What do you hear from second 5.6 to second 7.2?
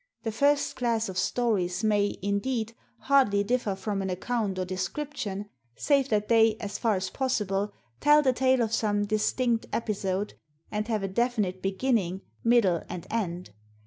save that they as far as